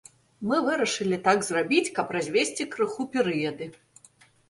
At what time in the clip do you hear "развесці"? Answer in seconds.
2.19-2.71